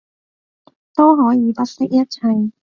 [0.95, 2.51] 都可以不惜一切